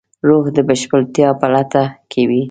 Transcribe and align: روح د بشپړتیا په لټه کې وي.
روح 0.27 0.43
د 0.55 0.57
بشپړتیا 0.67 1.29
په 1.39 1.47
لټه 1.53 1.83
کې 2.11 2.21
وي. 2.29 2.39